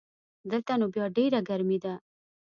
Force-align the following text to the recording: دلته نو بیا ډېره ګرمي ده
دلته 0.51 0.73
نو 0.79 0.85
بیا 0.93 1.05
ډېره 1.17 1.39
ګرمي 1.49 1.77
ده 1.83 1.93